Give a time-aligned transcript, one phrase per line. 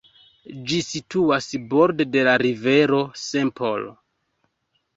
[0.71, 3.47] Ĝi situas borde de la rivero St.
[3.63, 3.87] Paul.